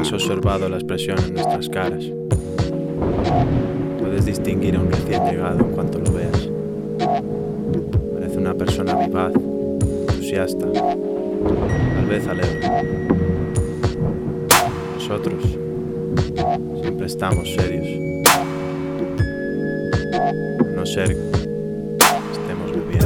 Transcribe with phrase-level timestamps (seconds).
[0.00, 2.04] Has observado la expresión en nuestras caras.
[3.98, 6.48] Puedes distinguir a un recién llegado en cuanto lo veas.
[8.14, 12.60] Parece una persona vivaz, entusiasta, tal vez alegre.
[14.94, 15.42] Nosotros
[16.80, 17.86] siempre estamos serios.
[20.14, 21.22] A no ser que
[22.32, 23.04] estemos bebiendo.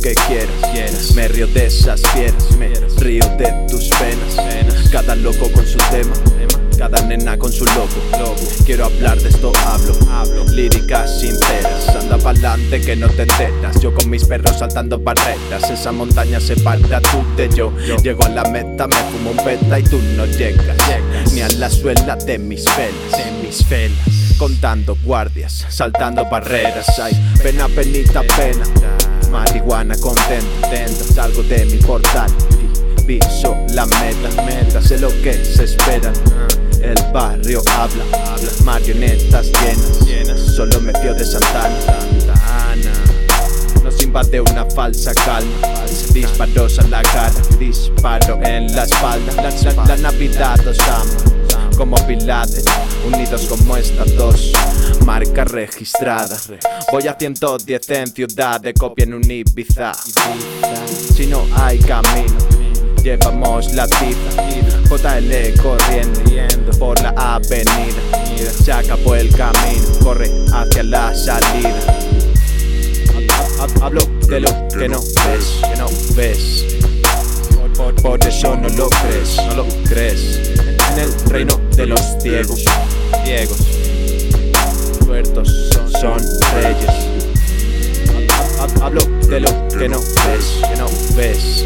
[0.00, 1.14] Que quieras.
[1.14, 2.68] Me río de esas fieras, me
[2.98, 4.88] río de tus penas.
[4.90, 6.12] Cada loco con su tema,
[6.78, 8.36] cada nena con su loco.
[8.64, 10.44] Quiero hablar de esto, hablo, hablo.
[10.52, 13.80] Líricas sinceras, anda pa'lante que no te enteras.
[13.80, 17.72] Yo con mis perros saltando barreras, esa montaña se parta tú de yo.
[18.02, 20.76] Llego a la meta, me fumo un beta y tú no llegas.
[21.32, 24.36] Ni a la suela de mis velas, de mis velas.
[24.38, 26.98] Contando guardias, saltando barreras.
[26.98, 27.12] Hay
[27.42, 28.64] pena, penita, pena.
[29.30, 32.30] Marihuana contenta, salgo de mi portal
[33.10, 36.12] piso la meta, meta, sé lo que se espera.
[36.80, 39.50] El barrio habla, habla, marionetas
[40.06, 42.19] llenas, solo me fío de Santana.
[44.10, 45.68] Invade una falsa calma,
[46.12, 47.30] disparos a la cara,
[47.60, 49.32] disparo en la espalda.
[49.36, 52.64] La, la- la Navidad os ama, como pilates,
[53.06, 54.50] unidos como estas dos,
[55.06, 56.36] marca registrada.
[56.90, 59.92] Voy a 110 en ciudad, de copia en un Ibiza.
[61.14, 62.36] Si no hay camino,
[63.04, 64.42] llevamos la tiza.
[64.88, 68.02] JL corriendo por la avenida.
[68.60, 71.99] Se acabó el camino, corre hacia la salida.
[73.60, 76.64] Ha- ha- Hablo de lo que no ves, que no ves.
[77.76, 80.38] Por, por- eso no lo crees, no lo crees.
[80.92, 82.64] En el reino de los ciegos,
[83.24, 83.58] ciegos,
[85.06, 86.18] tuertos son, son
[86.54, 86.90] reyes.
[88.58, 91.64] Ha- ha- Hablo de lo que no ves, que no ves.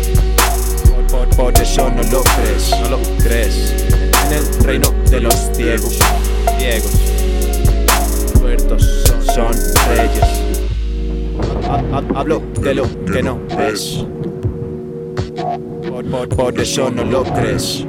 [1.11, 3.73] Por, por- eso no lo crees, no lo crees.
[4.27, 5.95] En el reino de los ciegos,
[6.58, 6.92] ciegos,
[8.40, 9.52] tuertos son, son
[9.89, 10.44] reyes.
[11.74, 14.05] Ha- ha- Hablo de lo que no ves.
[15.89, 17.85] Por, por- por eso no lo crees.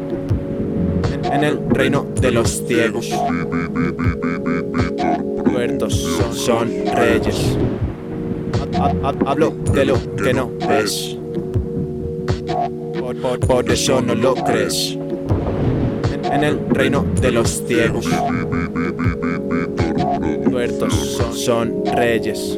[1.13, 3.09] En, en el reino de los ciegos,
[5.45, 7.57] tuertos son, son reyes.
[8.79, 11.18] Ha- ha- Hablo de lo que no ves.
[13.00, 14.97] Por, por- por eso no lo crees.
[16.13, 18.07] En, en el reino de los ciegos,
[20.50, 22.57] tuertos son, son reyes.